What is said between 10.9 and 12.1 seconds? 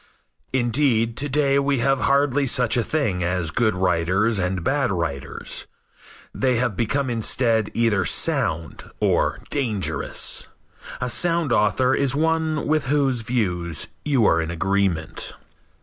A sound author